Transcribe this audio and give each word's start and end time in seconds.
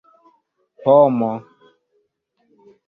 pomo 0.85 1.31